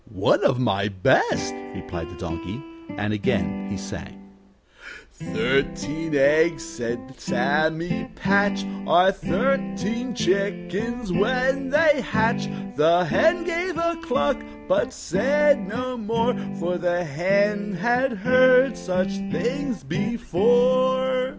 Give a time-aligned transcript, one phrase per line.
[0.09, 2.59] "One of my best," replied the Donkey.
[2.97, 4.31] And again he sang:
[5.11, 13.95] "'Thirteen eggs,' said Sammy Patch, 'Are thirteen chickens when they hatch.' The hen gave a
[14.01, 21.29] cluck, but said no more; For the hen had heard such things before.